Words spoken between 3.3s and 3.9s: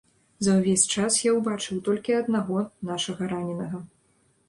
раненага.